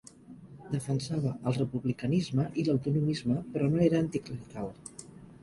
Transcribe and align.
Defensava 0.69 1.33
el 1.51 1.55
republicanisme 1.57 2.47
i 2.63 2.65
l'autonomisme, 2.69 3.37
però 3.53 3.69
no 3.75 3.87
era 3.91 4.03
anticlerical. 4.07 4.75